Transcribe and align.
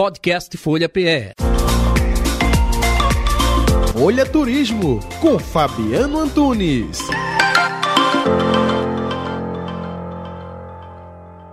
Podcast 0.00 0.56
Folha 0.56 0.88
PE. 0.88 1.34
Folha 3.92 4.24
Turismo 4.24 4.98
com 5.20 5.38
Fabiano 5.38 6.20
Antunes. 6.20 7.00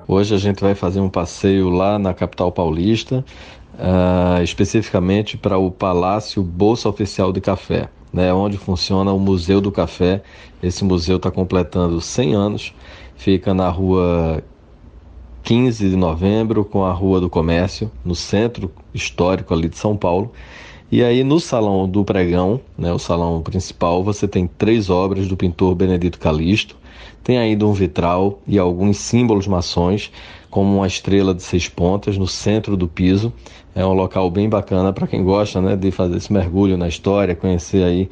Hoje 0.08 0.34
a 0.34 0.38
gente 0.38 0.62
vai 0.62 0.74
fazer 0.76 1.02
um 1.02 1.10
passeio 1.10 1.68
lá 1.70 2.00
na 2.00 2.14
capital 2.14 2.50
paulista, 2.50 3.26
uh, 3.74 4.42
especificamente 4.42 5.36
para 5.38 5.58
o 5.58 5.70
Palácio 5.70 6.42
Bolsa 6.42 6.88
Oficial 6.88 7.34
de 7.34 7.42
Café, 7.42 7.90
né, 8.14 8.32
onde 8.32 8.58
funciona 8.58 9.12
o 9.12 9.20
Museu 9.20 9.60
do 9.60 9.74
Café. 9.74 10.22
Esse 10.64 10.86
museu 10.86 11.18
está 11.18 11.30
completando 11.30 12.00
100 12.00 12.34
anos, 12.34 12.74
fica 13.18 13.54
na 13.54 13.68
rua 13.68 14.42
15 15.48 15.92
de 15.92 15.96
novembro 15.96 16.66
com 16.66 16.84
a 16.84 16.92
Rua 16.92 17.22
do 17.22 17.30
Comércio, 17.30 17.90
no 18.04 18.14
centro 18.14 18.70
histórico 18.94 19.54
ali 19.54 19.70
de 19.70 19.78
São 19.78 19.96
Paulo. 19.96 20.34
E 20.92 21.02
aí 21.02 21.24
no 21.24 21.40
salão 21.40 21.88
do 21.88 22.04
pregão, 22.04 22.60
né, 22.78 22.92
o 22.92 23.00
salão 23.00 23.42
principal, 23.42 24.04
você 24.04 24.28
tem 24.28 24.46
três 24.46 24.90
obras 24.90 25.26
do 25.26 25.38
pintor 25.38 25.74
Benedito 25.74 26.20
Calixto. 26.20 26.76
Tem 27.24 27.38
ainda 27.38 27.66
um 27.66 27.72
vitral 27.72 28.42
e 28.46 28.60
alguns 28.60 28.98
símbolos 28.98 29.48
maçons, 29.48 30.12
como 30.52 30.80
uma 30.80 30.88
estrela 30.88 31.34
de 31.34 31.42
seis 31.42 31.70
pontas 31.70 32.18
no 32.18 32.28
centro 32.28 32.76
do 32.76 32.86
piso. 32.86 33.32
É 33.74 33.86
um 33.86 33.94
local 33.94 34.30
bem 34.30 34.50
bacana 34.50 34.92
para 34.92 35.08
quem 35.08 35.24
gosta 35.24 35.62
né, 35.62 35.78
de 35.78 35.92
fazer 35.92 36.18
esse 36.18 36.34
mergulho 36.34 36.76
na 36.76 36.90
história, 36.90 37.34
conhecer 37.34 37.86
aí 37.86 38.10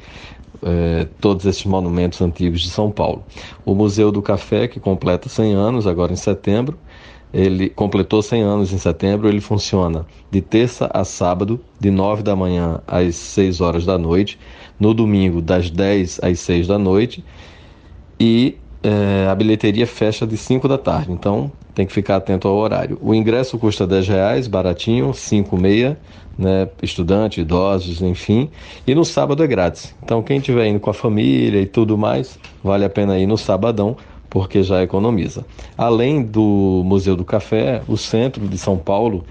é, 0.62 1.06
todos 1.20 1.44
esses 1.44 1.66
monumentos 1.66 2.22
antigos 2.22 2.62
de 2.62 2.70
São 2.70 2.90
Paulo. 2.90 3.22
O 3.62 3.74
Museu 3.74 4.10
do 4.10 4.22
Café, 4.22 4.66
que 4.66 4.80
completa 4.80 5.28
100 5.28 5.52
anos 5.52 5.86
agora 5.86 6.14
em 6.14 6.16
setembro, 6.16 6.78
ele 7.32 7.68
completou 7.68 8.22
100 8.22 8.42
anos 8.42 8.72
em 8.72 8.78
setembro, 8.78 9.28
ele 9.28 9.40
funciona 9.40 10.06
de 10.30 10.40
terça 10.40 10.90
a 10.92 11.04
sábado, 11.04 11.60
de 11.78 11.90
9 11.90 12.22
da 12.22 12.34
manhã 12.34 12.80
às 12.86 13.14
6 13.16 13.60
horas 13.60 13.84
da 13.84 13.98
noite, 13.98 14.38
no 14.78 14.94
domingo 14.94 15.40
das 15.40 15.70
10 15.70 16.20
às 16.22 16.40
6 16.40 16.66
da 16.66 16.78
noite 16.78 17.24
e 18.18 18.56
é, 18.82 19.26
a 19.28 19.34
bilheteria 19.34 19.86
fecha 19.86 20.26
de 20.26 20.36
5 20.36 20.68
da 20.68 20.78
tarde, 20.78 21.12
então 21.12 21.50
tem 21.74 21.84
que 21.84 21.92
ficar 21.92 22.16
atento 22.16 22.48
ao 22.48 22.56
horário. 22.56 22.98
O 23.02 23.14
ingresso 23.14 23.58
custa 23.58 23.86
10 23.86 24.08
reais, 24.08 24.46
baratinho, 24.46 25.12
5 25.12 25.56
meia, 25.56 25.98
né, 26.38 26.68
estudante, 26.82 27.40
idosos, 27.40 28.00
enfim, 28.00 28.50
e 28.86 28.94
no 28.94 29.04
sábado 29.04 29.42
é 29.42 29.46
grátis. 29.46 29.94
Então 30.02 30.22
quem 30.22 30.38
estiver 30.38 30.66
indo 30.66 30.80
com 30.80 30.90
a 30.90 30.94
família 30.94 31.60
e 31.60 31.66
tudo 31.66 31.98
mais, 31.98 32.38
vale 32.62 32.84
a 32.84 32.90
pena 32.90 33.18
ir 33.18 33.26
no 33.26 33.36
sabadão, 33.36 33.96
porque 34.36 34.62
já 34.62 34.82
economiza. 34.82 35.46
Além 35.78 36.22
do 36.22 36.82
Museu 36.84 37.16
do 37.16 37.24
Café, 37.24 37.80
o 37.88 37.96
centro 37.96 38.46
de 38.46 38.58
São 38.58 38.76
Paulo 38.76 39.24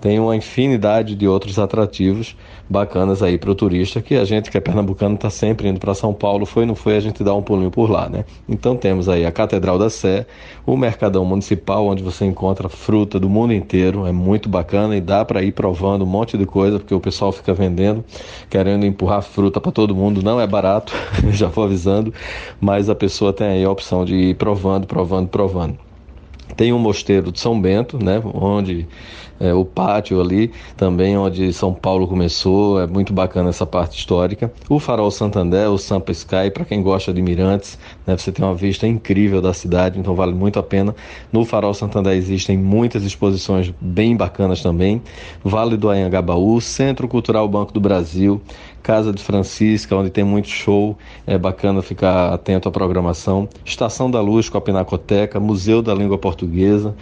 tem 0.00 0.18
uma 0.18 0.34
infinidade 0.34 1.14
de 1.14 1.28
outros 1.28 1.58
atrativos 1.58 2.34
bacanas 2.68 3.22
aí 3.22 3.36
para 3.36 3.50
o 3.50 3.54
turista, 3.54 4.00
que 4.00 4.14
a 4.14 4.24
gente 4.24 4.50
que 4.50 4.56
é 4.56 4.60
pernambucano 4.60 5.16
está 5.16 5.28
sempre 5.28 5.68
indo 5.68 5.80
para 5.80 5.92
São 5.92 6.14
Paulo, 6.14 6.46
foi 6.46 6.64
não 6.64 6.74
foi, 6.74 6.96
a 6.96 7.00
gente 7.00 7.22
dá 7.24 7.34
um 7.34 7.42
pulinho 7.42 7.70
por 7.70 7.90
lá, 7.90 8.08
né? 8.08 8.24
Então 8.48 8.76
temos 8.76 9.08
aí 9.08 9.26
a 9.26 9.32
Catedral 9.32 9.78
da 9.78 9.90
Sé, 9.90 10.24
o 10.64 10.76
Mercadão 10.76 11.24
Municipal, 11.24 11.86
onde 11.86 12.02
você 12.02 12.24
encontra 12.24 12.68
fruta 12.68 13.18
do 13.18 13.28
mundo 13.28 13.52
inteiro, 13.52 14.06
é 14.06 14.12
muito 14.12 14.48
bacana 14.48 14.96
e 14.96 15.00
dá 15.00 15.24
para 15.24 15.42
ir 15.42 15.52
provando 15.52 16.02
um 16.02 16.08
monte 16.08 16.38
de 16.38 16.46
coisa, 16.46 16.78
porque 16.78 16.94
o 16.94 17.00
pessoal 17.00 17.32
fica 17.32 17.52
vendendo, 17.52 18.04
querendo 18.48 18.86
empurrar 18.86 19.22
fruta 19.22 19.60
para 19.60 19.72
todo 19.72 19.94
mundo, 19.94 20.22
não 20.22 20.40
é 20.40 20.46
barato, 20.46 20.92
já 21.32 21.48
vou 21.48 21.64
avisando, 21.64 22.14
mas 22.60 22.88
a 22.88 22.94
pessoa 22.94 23.32
tem 23.32 23.48
aí 23.48 23.64
a 23.64 23.70
opção 23.70 24.04
de 24.04 24.14
ir 24.14 24.36
provando, 24.36 24.86
provando, 24.86 25.28
provando. 25.28 25.89
Tem 26.60 26.74
o 26.74 26.78
Mosteiro 26.78 27.32
de 27.32 27.40
São 27.40 27.58
Bento, 27.58 27.96
né, 27.96 28.20
onde 28.34 28.86
é, 29.40 29.54
o 29.54 29.64
pátio 29.64 30.20
ali, 30.20 30.52
também 30.76 31.16
onde 31.16 31.54
São 31.54 31.72
Paulo 31.72 32.06
começou, 32.06 32.78
é 32.78 32.86
muito 32.86 33.14
bacana 33.14 33.48
essa 33.48 33.64
parte 33.64 33.98
histórica. 33.98 34.52
O 34.68 34.78
Farol 34.78 35.10
Santander, 35.10 35.70
o 35.70 35.78
Sampa 35.78 36.12
Sky, 36.12 36.50
para 36.52 36.66
quem 36.66 36.82
gosta 36.82 37.14
de 37.14 37.22
mirantes, 37.22 37.78
né, 38.06 38.14
você 38.14 38.30
tem 38.30 38.44
uma 38.44 38.54
vista 38.54 38.86
incrível 38.86 39.40
da 39.40 39.54
cidade, 39.54 39.98
então 39.98 40.14
vale 40.14 40.34
muito 40.34 40.58
a 40.58 40.62
pena. 40.62 40.94
No 41.32 41.46
Farol 41.46 41.72
Santander 41.72 42.12
existem 42.12 42.58
muitas 42.58 43.04
exposições 43.04 43.72
bem 43.80 44.14
bacanas 44.14 44.60
também. 44.60 45.00
Vale 45.42 45.78
do 45.78 45.88
Anhangabaú, 45.88 46.60
Centro 46.60 47.08
Cultural 47.08 47.48
Banco 47.48 47.72
do 47.72 47.80
Brasil, 47.80 48.38
Casa 48.82 49.12
de 49.12 49.22
Francisca, 49.22 49.94
onde 49.94 50.10
tem 50.10 50.24
muito 50.24 50.48
show, 50.48 50.96
é 51.26 51.38
bacana 51.38 51.82
ficar 51.82 52.32
atento 52.32 52.68
à 52.68 52.72
programação. 52.72 53.48
Estação 53.64 54.10
da 54.10 54.20
Luz 54.20 54.48
com 54.48 54.58
a 54.58 54.60
Pinacoteca, 54.60 55.38
Museu 55.38 55.82
da 55.82 55.94
Língua 55.94 56.18
Portuguesa. 56.18 56.94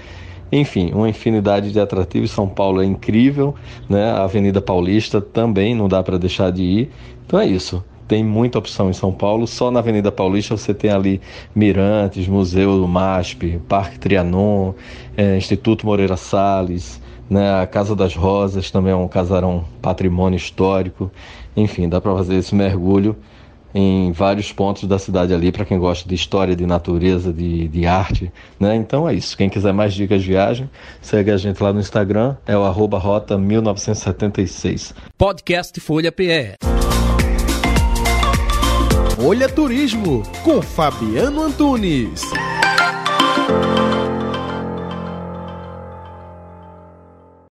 Enfim, 0.50 0.90
uma 0.92 1.08
infinidade 1.08 1.72
de 1.72 1.78
atrativos. 1.78 2.30
São 2.30 2.48
Paulo 2.48 2.82
é 2.82 2.84
incrível, 2.84 3.54
né? 3.88 4.10
A 4.10 4.24
Avenida 4.24 4.60
Paulista 4.60 5.20
também 5.20 5.74
não 5.74 5.88
dá 5.88 6.02
para 6.02 6.18
deixar 6.18 6.50
de 6.50 6.62
ir. 6.62 6.90
Então 7.26 7.38
é 7.38 7.46
isso. 7.46 7.84
Tem 8.06 8.24
muita 8.24 8.58
opção 8.58 8.88
em 8.88 8.94
São 8.94 9.12
Paulo. 9.12 9.46
Só 9.46 9.70
na 9.70 9.80
Avenida 9.80 10.10
Paulista 10.10 10.56
você 10.56 10.72
tem 10.72 10.90
ali 10.90 11.20
Mirantes, 11.54 12.26
Museu 12.26 12.78
do 12.78 12.88
MASP, 12.88 13.60
Parque 13.68 13.98
Trianon, 13.98 14.72
é, 15.14 15.36
Instituto 15.36 15.84
Moreira 15.84 16.16
Salles, 16.16 17.00
né? 17.28 17.60
A 17.60 17.66
Casa 17.66 17.94
das 17.94 18.14
Rosas 18.14 18.70
também 18.70 18.92
é 18.92 18.96
um 18.96 19.08
casarão 19.08 19.64
patrimônio 19.82 20.36
histórico. 20.36 21.10
Enfim, 21.56 21.88
dá 21.88 22.00
para 22.00 22.14
fazer 22.14 22.36
esse 22.36 22.54
mergulho 22.54 23.16
em 23.74 24.12
vários 24.12 24.52
pontos 24.52 24.84
da 24.84 24.98
cidade 24.98 25.34
ali, 25.34 25.52
para 25.52 25.64
quem 25.64 25.78
gosta 25.78 26.08
de 26.08 26.14
história, 26.14 26.56
de 26.56 26.66
natureza, 26.66 27.32
de, 27.32 27.68
de 27.68 27.86
arte, 27.86 28.32
né? 28.58 28.74
Então 28.74 29.08
é 29.08 29.14
isso. 29.14 29.36
Quem 29.36 29.48
quiser 29.48 29.72
mais 29.72 29.94
dicas 29.94 30.22
de 30.22 30.28
viagem, 30.28 30.70
segue 31.00 31.30
a 31.30 31.36
gente 31.36 31.62
lá 31.62 31.72
no 31.72 31.80
Instagram, 31.80 32.36
é 32.46 32.56
o 32.56 32.64
arroba 32.64 32.98
rota 32.98 33.36
1976. 33.36 34.94
Podcast 35.16 35.78
Folha 35.80 36.10
PE. 36.10 36.54
Folha 39.16 39.48
Turismo, 39.48 40.22
com 40.44 40.62
Fabiano 40.62 41.42
Antunes. 41.42 42.22